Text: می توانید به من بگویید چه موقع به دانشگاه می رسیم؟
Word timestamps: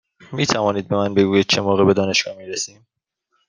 می 0.33 0.45
توانید 0.45 0.87
به 0.87 0.95
من 0.95 1.13
بگویید 1.13 1.45
چه 1.45 1.61
موقع 1.61 1.85
به 1.85 1.93
دانشگاه 1.93 2.35
می 2.37 2.45
رسیم؟ 2.45 2.87